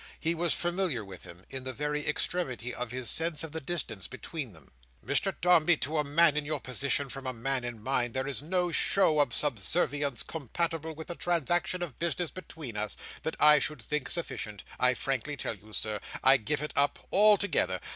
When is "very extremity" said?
1.73-2.73